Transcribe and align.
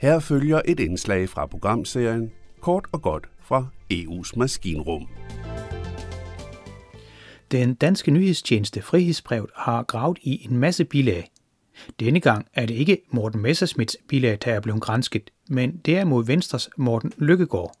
Her 0.00 0.18
følger 0.18 0.62
et 0.64 0.80
indslag 0.80 1.28
fra 1.28 1.46
programserien 1.46 2.32
Kort 2.60 2.86
og 2.92 3.02
godt 3.02 3.28
fra 3.40 3.66
EU's 3.92 4.32
maskinrum. 4.36 5.08
Den 7.50 7.74
danske 7.74 8.10
nyhedstjeneste 8.10 8.82
Frihedsbrevet 8.82 9.50
har 9.56 9.82
gravet 9.82 10.18
i 10.22 10.46
en 10.50 10.56
masse 10.56 10.84
bilag. 10.84 11.30
Denne 12.00 12.20
gang 12.20 12.46
er 12.54 12.66
det 12.66 12.74
ikke 12.74 13.02
Morten 13.10 13.42
Messersmiths 13.42 13.96
bilag, 14.08 14.38
der 14.44 14.52
er 14.52 14.60
blevet 14.60 14.82
grænsket, 14.82 15.30
men 15.48 15.76
derimod 15.86 16.24
Venstres 16.24 16.70
Morten 16.76 17.12
Lykkegaard. 17.18 17.72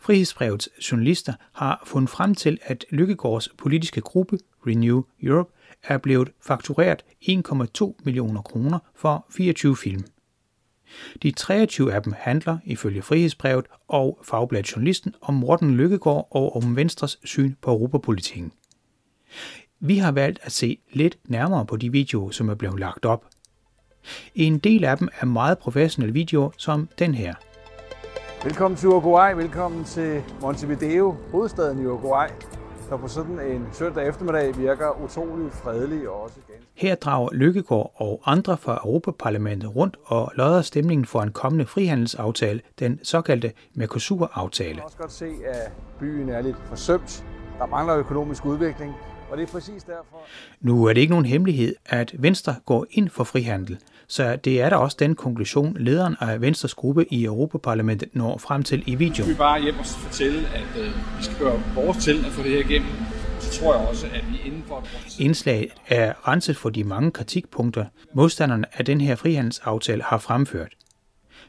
Frihedsbrevets 0.00 0.68
journalister 0.92 1.32
har 1.52 1.82
fundet 1.86 2.10
frem 2.10 2.34
til, 2.34 2.58
at 2.62 2.84
Lykkegaards 2.90 3.48
politiske 3.58 4.00
gruppe, 4.00 4.38
Renew 4.66 5.02
Europe, 5.22 5.50
er 5.82 5.98
blevet 5.98 6.30
faktureret 6.40 7.04
1,2 7.22 7.94
millioner 8.04 8.42
kroner 8.42 8.78
for 8.94 9.26
24 9.30 9.76
film. 9.76 10.04
De 11.22 11.30
23 11.30 11.92
af 11.92 12.02
dem 12.02 12.14
handler, 12.16 12.58
ifølge 12.64 13.02
Frihedsbrevet 13.02 13.66
og 13.88 14.18
Fagbladet 14.22 14.76
Journalisten, 14.76 15.14
om 15.20 15.34
Morten 15.34 15.76
Lykkegaard 15.76 16.28
og 16.30 16.56
om 16.56 16.76
Venstres 16.76 17.18
syn 17.24 17.54
på 17.62 17.70
europapolitikken. 17.70 18.52
Vi 19.80 19.98
har 19.98 20.12
valgt 20.12 20.38
at 20.42 20.52
se 20.52 20.78
lidt 20.92 21.16
nærmere 21.24 21.66
på 21.66 21.76
de 21.76 21.92
videoer, 21.92 22.30
som 22.30 22.48
er 22.48 22.54
blevet 22.54 22.80
lagt 22.80 23.04
op. 23.04 23.24
En 24.34 24.58
del 24.58 24.84
af 24.84 24.98
dem 24.98 25.08
er 25.20 25.26
meget 25.26 25.58
professionelle 25.58 26.12
videoer, 26.12 26.50
som 26.56 26.88
den 26.98 27.14
her. 27.14 27.34
Velkommen 28.44 28.78
til 28.78 28.88
Uruguay, 28.88 29.34
velkommen 29.34 29.84
til 29.84 30.22
Montevideo, 30.40 31.16
hovedstaden 31.30 31.82
i 31.82 31.86
Uruguay, 31.86 32.28
der 32.92 32.98
på 32.98 33.08
sådan 33.08 33.40
en 33.40 33.66
søndag 33.72 34.08
eftermiddag 34.08 34.58
virker 34.58 35.02
utrolig 35.04 35.52
fredelig 35.52 36.08
og 36.08 36.22
også 36.22 36.36
ganske... 36.48 36.66
Her 36.74 36.94
drager 36.94 37.28
Lykkegaard 37.32 37.92
og 37.94 38.22
andre 38.26 38.56
fra 38.56 38.74
Europaparlamentet 38.74 39.76
rundt 39.76 39.96
og 40.04 40.32
lodder 40.34 40.62
stemningen 40.62 41.04
for 41.04 41.20
en 41.20 41.32
kommende 41.32 41.66
frihandelsaftale, 41.66 42.60
den 42.78 43.00
såkaldte 43.02 43.52
Mercosur-aftale. 43.74 44.68
Man 44.68 44.76
kan 44.76 44.84
også 44.84 44.96
godt 44.96 45.12
se, 45.12 45.30
at 45.44 45.72
byen 46.00 46.28
er 46.28 46.40
lidt 46.40 46.56
forsømt. 46.68 47.24
Der 47.58 47.66
mangler 47.66 47.96
økonomisk 47.96 48.46
udvikling, 48.46 48.94
og 49.30 49.38
det 49.38 49.48
er 49.48 49.52
præcis 49.52 49.84
derfor... 49.84 50.16
Nu 50.60 50.84
er 50.84 50.92
det 50.92 51.00
ikke 51.00 51.10
nogen 51.10 51.26
hemmelighed, 51.26 51.74
at 51.86 52.14
Venstre 52.18 52.54
går 52.66 52.86
ind 52.90 53.08
for 53.08 53.24
frihandel, 53.24 53.78
så 54.06 54.36
det 54.36 54.60
er 54.60 54.68
der 54.68 54.76
også 54.76 54.96
den 55.00 55.14
konklusion, 55.14 55.76
lederen 55.80 56.16
af 56.20 56.40
Venstres 56.40 56.74
gruppe 56.74 57.06
i 57.10 57.24
Europaparlamentet 57.24 58.08
når 58.12 58.38
frem 58.38 58.62
til 58.62 58.82
i 58.86 58.94
videoen. 58.94 59.30
Vi 59.30 59.34
bare 59.34 59.62
hjem 59.62 59.78
og 59.78 59.86
fortælle, 59.86 60.38
at 60.38 60.80
øh, 60.80 60.86
vi 61.18 61.24
skal 61.24 61.38
gøre 61.38 61.62
vores 61.74 61.96
til 61.96 62.24
at 62.26 62.32
få 62.32 62.42
det 62.42 62.50
her 62.50 62.58
igennem. 62.58 62.88
Så 63.40 63.60
tror 63.60 63.74
jeg 63.78 63.88
også, 63.88 64.06
at 64.06 64.24
vi 64.32 64.48
inden 64.48 64.62
for 64.68 64.86
Indslaget 65.18 65.68
er 65.88 66.28
renset 66.28 66.56
for 66.56 66.70
de 66.70 66.84
mange 66.84 67.10
kritikpunkter, 67.10 67.84
modstanderne 68.12 68.64
af 68.72 68.84
den 68.84 69.00
her 69.00 69.14
frihandelsaftale 69.14 70.02
har 70.02 70.18
fremført. 70.18 70.72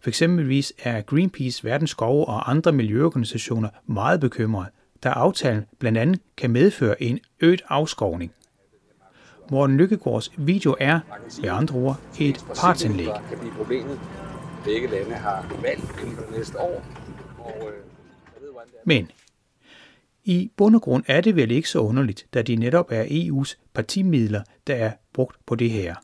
For 0.00 0.08
eksempelvis 0.08 0.72
er 0.82 1.00
Greenpeace, 1.02 1.64
Verdens 1.64 1.90
Skove 1.90 2.24
og 2.28 2.50
andre 2.50 2.72
miljøorganisationer 2.72 3.68
meget 3.86 4.20
bekymrede, 4.20 4.70
da 5.04 5.08
aftalen 5.08 5.66
blandt 5.78 5.98
andet 5.98 6.20
kan 6.36 6.50
medføre 6.50 7.02
en 7.02 7.18
øget 7.40 7.62
afskovning. 7.68 8.32
Morten 9.50 9.76
Lykkegaards 9.76 10.32
video 10.36 10.76
er, 10.80 11.00
med 11.40 11.50
andre 11.50 11.74
ord, 11.74 12.00
et 12.20 12.44
partsindlæg. 12.56 13.06
kan 13.28 13.38
blive 13.38 13.52
problemet. 13.52 14.00
Begge 14.64 14.88
lande 14.88 15.14
har 15.14 15.56
valg 15.62 15.80
inden 16.00 16.16
for 16.16 16.36
næste 16.36 16.60
år. 16.60 16.84
Og, 17.38 17.68
øh. 17.68 17.84
Men 18.84 19.10
i 20.24 20.50
bund 20.56 20.74
og 20.74 20.82
grund 20.82 21.04
er 21.06 21.20
det 21.20 21.36
vel 21.36 21.50
ikke 21.50 21.68
så 21.68 21.78
underligt, 21.78 22.26
da 22.34 22.42
det 22.42 22.58
netop 22.58 22.86
er 22.90 23.04
EU's 23.04 23.54
partimidler, 23.74 24.42
der 24.66 24.74
er 24.74 24.92
brugt 25.12 25.36
på 25.46 25.54
det 25.54 25.70
her. 25.70 25.94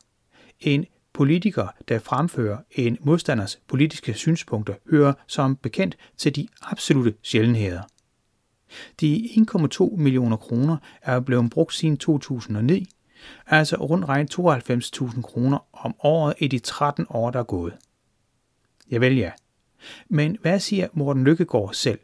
En 0.59 0.85
politiker, 1.13 1.67
der 1.87 1.99
fremfører 1.99 2.57
en 2.71 2.97
modstanders 3.01 3.59
politiske 3.67 4.13
synspunkter, 4.13 4.73
hører 4.89 5.13
som 5.27 5.55
bekendt 5.55 5.97
til 6.17 6.35
de 6.35 6.47
absolute 6.61 7.13
sjældenheder. 7.23 7.81
De 9.01 9.29
1,2 9.51 9.95
millioner 9.95 10.37
kroner 10.37 10.77
er 11.01 11.19
blevet 11.19 11.49
brugt 11.49 11.73
siden 11.73 11.97
2009, 11.97 12.89
altså 13.47 13.75
rundt 13.75 14.07
regnet 14.07 14.39
92.000 14.39 15.21
kroner 15.21 15.57
om 15.73 15.95
året 16.03 16.33
i 16.37 16.47
de 16.47 16.59
13 16.59 17.05
år, 17.09 17.31
der 17.31 17.39
er 17.39 17.43
gået. 17.43 17.73
Jeg 18.91 19.01
vel 19.01 19.17
ja. 19.17 19.31
Men 20.09 20.37
hvad 20.41 20.59
siger 20.59 20.87
Morten 20.93 21.23
Lykkegaard 21.23 21.73
selv? 21.73 21.99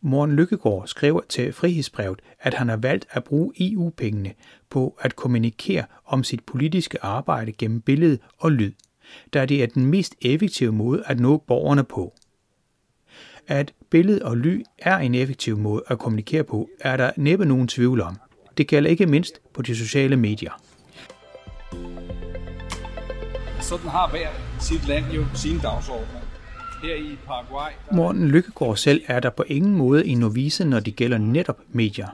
Morten 0.00 0.36
Lykkegaard 0.36 0.86
skriver 0.86 1.20
til 1.28 1.52
Frihedsbrevet, 1.52 2.22
at 2.40 2.54
han 2.54 2.68
har 2.68 2.76
valgt 2.76 3.06
at 3.10 3.24
bruge 3.24 3.52
EU-pengene 3.60 4.34
på 4.70 4.98
at 5.00 5.16
kommunikere 5.16 5.84
om 6.04 6.24
sit 6.24 6.44
politiske 6.44 7.04
arbejde 7.04 7.52
gennem 7.52 7.80
billede 7.80 8.18
og 8.38 8.52
lyd, 8.52 8.72
da 9.34 9.46
det 9.46 9.62
er 9.62 9.66
den 9.66 9.86
mest 9.86 10.14
effektive 10.22 10.72
måde 10.72 11.02
at 11.06 11.20
nå 11.20 11.36
borgerne 11.36 11.84
på. 11.84 12.14
At 13.46 13.74
billede 13.90 14.24
og 14.24 14.36
lyd 14.36 14.62
er 14.78 14.96
en 14.98 15.14
effektiv 15.14 15.58
måde 15.58 15.82
at 15.86 15.98
kommunikere 15.98 16.44
på, 16.44 16.68
er 16.80 16.96
der 16.96 17.10
næppe 17.16 17.44
nogen 17.44 17.68
tvivl 17.68 18.00
om. 18.00 18.16
Det 18.56 18.66
gælder 18.66 18.90
ikke 18.90 19.06
mindst 19.06 19.40
på 19.54 19.62
de 19.62 19.76
sociale 19.76 20.16
medier. 20.16 20.62
Sådan 23.60 23.90
har 23.90 24.10
hver 24.10 24.28
sit 24.60 24.88
land 24.88 25.04
jo 25.12 25.24
sine 25.34 25.60
dagsordner. 25.60 26.20
Her 26.82 26.94
i 26.94 27.16
Paraguay, 27.26 27.70
der 27.88 27.96
Morten 27.96 28.28
Lykkegaard 28.28 28.76
selv 28.76 29.02
er 29.06 29.20
der 29.20 29.30
på 29.30 29.42
ingen 29.42 29.74
måde 29.74 30.06
en 30.06 30.18
novice, 30.18 30.64
når 30.64 30.80
det 30.80 30.96
gælder 30.96 31.18
netop 31.18 31.60
medier. 31.68 32.08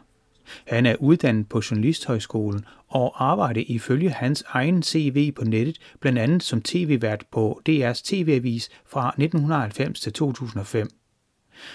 Han 0.66 0.86
er 0.86 0.96
uddannet 0.98 1.48
på 1.48 1.62
Journalisthøjskolen 1.70 2.64
og 2.88 3.30
arbejder 3.30 3.62
ifølge 3.66 4.10
hans 4.10 4.44
egen 4.48 4.82
CV 4.82 5.32
på 5.32 5.44
nettet, 5.44 5.78
blandt 6.00 6.18
andet 6.18 6.42
som 6.42 6.62
tv-vært 6.62 7.24
på 7.32 7.60
DR's 7.68 8.02
tv-avis 8.04 8.70
fra 8.86 9.08
1990 9.08 10.00
til 10.00 10.12
2005. 10.12 10.90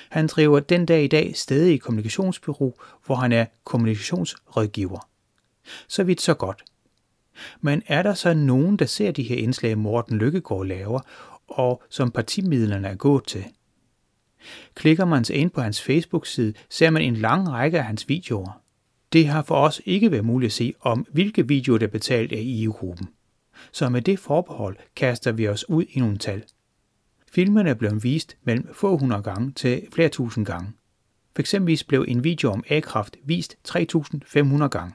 Han 0.10 0.28
driver 0.28 0.60
den 0.60 0.86
dag 0.86 1.04
i 1.04 1.08
dag 1.08 1.36
stadig 1.36 1.74
i 1.74 1.78
kommunikationsbureau, 1.78 2.74
hvor 3.06 3.16
han 3.16 3.32
er 3.32 3.46
kommunikationsrådgiver. 3.64 5.10
Så 5.88 6.04
vidt 6.04 6.22
så 6.22 6.34
godt. 6.34 6.64
Men 7.62 7.84
er 7.88 8.04
der 8.04 8.14
så 8.14 8.34
nogen, 8.34 8.78
der 8.78 8.86
ser 8.86 9.12
de 9.12 9.24
her 9.24 9.36
indslag, 9.36 9.78
Morten 9.78 10.18
Lykkegaard 10.18 10.66
laver, 10.66 11.00
og 11.48 11.84
som 11.90 12.12
partimidlerne 12.12 12.88
er 12.88 12.96
gået 12.96 13.24
til? 13.24 13.46
Klikker 14.76 15.06
man 15.06 15.26
sig 15.26 15.36
ind 15.36 15.50
på 15.50 15.62
hans 15.62 15.82
Facebook-side, 15.82 16.54
ser 16.70 16.90
man 16.90 17.02
en 17.02 17.16
lang 17.16 17.50
række 17.50 17.78
af 17.78 17.86
hans 17.86 18.10
videoer. 18.10 18.62
Det 19.14 19.28
har 19.28 19.42
for 19.42 19.56
os 19.56 19.82
ikke 19.86 20.12
været 20.12 20.26
muligt 20.26 20.50
at 20.50 20.54
se 20.54 20.74
om, 20.80 21.06
hvilke 21.12 21.48
videoer 21.48 21.78
der 21.78 21.88
er 21.88 21.92
betalt 21.92 22.32
af 22.32 22.42
EU-gruppen. 22.42 23.10
Så 23.72 23.90
med 23.90 24.02
det 24.02 24.20
forbehold 24.20 24.78
kaster 24.96 25.32
vi 25.32 25.48
os 25.48 25.70
ud 25.70 25.86
i 25.90 26.00
nogle 26.00 26.18
tal. 26.18 26.44
Filmene 27.32 27.70
er 27.70 27.74
blevet 27.74 28.04
vist 28.04 28.38
mellem 28.44 28.74
få 28.74 28.98
hundrede 28.98 29.24
gange 29.24 29.52
til 29.52 29.88
flere 29.94 30.10
tusind 30.10 30.46
gange. 30.46 30.72
For 31.36 31.42
eksempelvis 31.42 31.84
blev 31.84 32.06
en 32.08 32.24
video 32.24 32.52
om 32.52 32.64
A-kraft 32.70 33.18
vist 33.24 33.58
3.500 33.68 34.68
gange. 34.68 34.94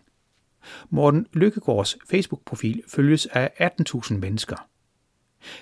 Morten 0.90 1.26
Lykkegaards 1.32 1.96
Facebook-profil 2.10 2.82
følges 2.88 3.26
af 3.26 3.50
18.000 3.60 4.14
mennesker. 4.14 4.56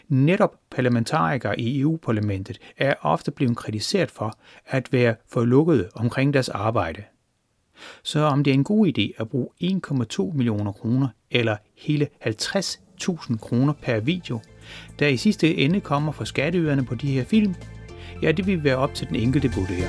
Netop 0.09 0.61
parlamentarikere 0.71 1.61
i 1.61 1.81
EU-parlamentet 1.81 2.59
er 2.77 2.95
ofte 3.01 3.31
blevet 3.31 3.57
kritiseret 3.57 4.11
for 4.11 4.39
at 4.67 4.93
være 4.93 5.15
for 5.29 5.45
lukkede 5.45 5.91
omkring 5.95 6.35
deres 6.35 6.49
arbejde. 6.49 7.05
Så 8.03 8.21
om 8.21 8.45
det 8.45 8.51
er 8.51 8.55
en 8.55 8.65
god 8.65 8.87
idé 8.87 9.21
at 9.21 9.29
bruge 9.29 9.49
1,2 9.63 10.33
millioner 10.37 10.73
kroner 10.73 11.09
eller 11.31 11.57
hele 11.77 12.09
50.000 12.27 13.37
kroner 13.37 13.73
per 13.73 14.01
video, 14.01 14.41
der 14.99 15.09
i 15.09 15.17
sidste 15.17 15.57
ende 15.57 15.81
kommer 15.81 16.13
fra 16.13 16.25
skatteyderne 16.25 16.85
på 16.85 16.95
de 16.95 17.13
her 17.13 17.25
film, 17.25 17.55
ja, 18.23 18.33
det 18.33 18.47
vil 18.47 18.65
være 18.65 18.77
op 18.77 18.95
til 18.95 19.09
den 19.09 19.17
enkelte 19.17 19.53
vurdere. 19.57 19.89